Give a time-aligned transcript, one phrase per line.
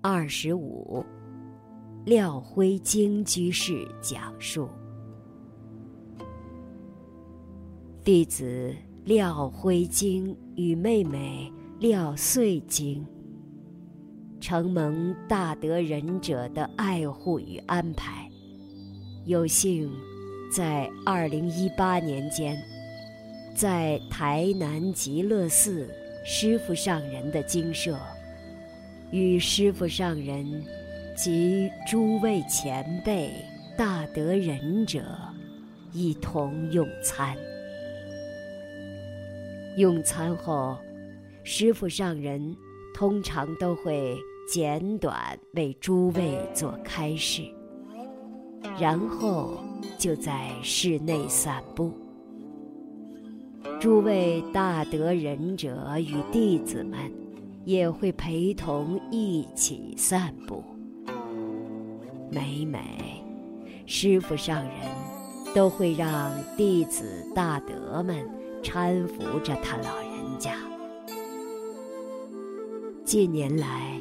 [0.00, 1.04] 二十五，
[2.04, 4.68] 廖辉京居士讲述。
[8.04, 8.72] 弟子
[9.04, 13.04] 廖辉京与妹妹廖穗京，
[14.40, 18.30] 承蒙大德仁者的爱护与安排，
[19.24, 19.90] 有幸
[20.54, 22.56] 在二零一八年间，
[23.52, 25.90] 在台南极乐寺
[26.24, 27.98] 师父上人的精舍。
[29.10, 30.44] 与师父上人
[31.16, 33.30] 及诸位前辈
[33.76, 35.02] 大德仁者
[35.92, 37.36] 一同用餐。
[39.78, 40.76] 用餐后，
[41.42, 42.54] 师父上人
[42.94, 44.16] 通常都会
[44.52, 47.42] 简短为诸位做开示，
[48.78, 49.58] 然后
[49.96, 51.92] 就在室内散步。
[53.80, 57.27] 诸位大德仁者与弟子们。
[57.64, 60.64] 也会陪同一起散步。
[62.30, 62.78] 每每
[63.86, 64.72] 师傅上人
[65.54, 68.28] 都会让弟子大德们
[68.62, 70.52] 搀扶着他老人家。
[73.04, 73.98] 近年来，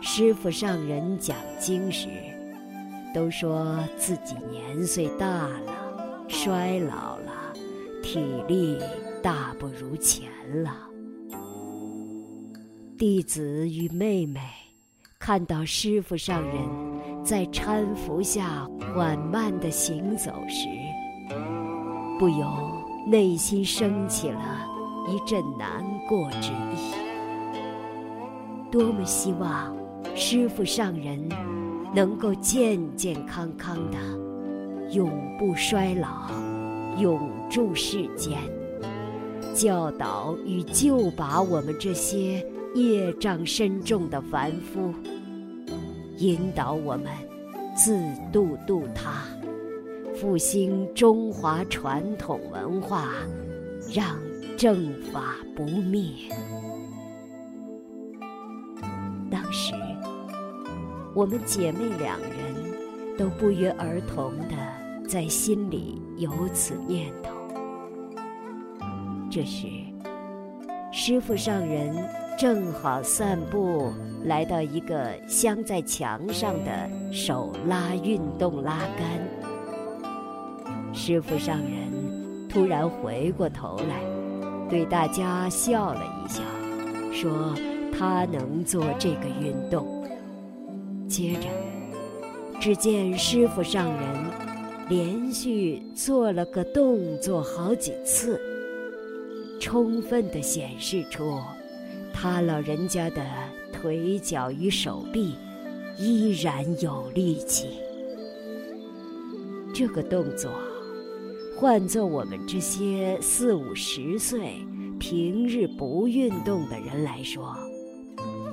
[0.00, 2.08] 师傅上人讲经时，
[3.12, 7.52] 都说自己年岁大了，衰老了，
[8.02, 8.78] 体力
[9.20, 10.30] 大不如前
[10.62, 10.89] 了。
[13.00, 14.42] 弟子与妹妹
[15.18, 16.54] 看到师傅上人
[17.24, 20.68] 在搀扶下缓慢地行走时，
[22.18, 22.46] 不由
[23.06, 24.66] 内心升起了
[25.08, 26.92] 一阵难过之意。
[28.70, 29.74] 多么希望
[30.14, 31.26] 师傅上人
[31.94, 33.96] 能够健健康康的，
[34.92, 36.30] 永不衰老，
[36.98, 38.38] 永驻世间，
[39.54, 42.46] 教导与救拔我们这些。
[42.74, 44.94] 业障深重的凡夫，
[46.18, 47.06] 引导我们
[47.74, 47.98] 自
[48.32, 49.24] 度度他，
[50.14, 53.08] 复兴中华传统文化，
[53.92, 54.16] 让
[54.56, 56.00] 正法不灭。
[59.28, 59.74] 当时，
[61.12, 67.32] 我们姐妹两人都不约而同的在心里有此念头。
[69.28, 69.66] 这时，
[70.92, 71.96] 师傅上人。
[72.40, 73.92] 正好散步，
[74.24, 79.04] 来到一个镶在墙上的手拉运动拉杆。
[80.94, 84.00] 师傅上人突然回过头来，
[84.70, 86.40] 对大家笑了一笑，
[87.12, 87.54] 说
[87.92, 89.86] 他能做这个运动。
[91.06, 91.48] 接着，
[92.58, 94.02] 只见师傅上人
[94.88, 98.40] 连续做了个动作好几次，
[99.60, 101.38] 充分的显示出。
[102.22, 103.24] 他老人家的
[103.72, 105.34] 腿脚与手臂
[105.96, 107.70] 依然有力气。
[109.72, 110.50] 这个动作，
[111.56, 114.52] 换做我们这些四五十岁、
[114.98, 117.56] 平日不运动的人来说，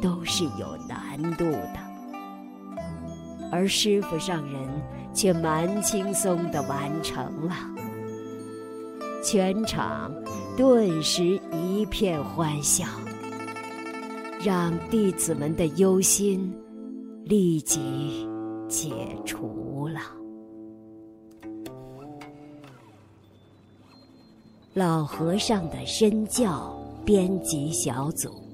[0.02, 1.78] 都是有难度的。
[3.52, 4.62] 而师傅上人
[5.14, 7.54] 却蛮轻松地完成了，
[9.22, 10.10] 全场
[10.56, 12.86] 顿时一片欢笑。
[14.48, 16.50] 让弟子们的忧心
[17.26, 18.26] 立即
[18.70, 18.90] 解
[19.26, 20.00] 除了。
[24.74, 28.47] 老和尚的身教编辑小组。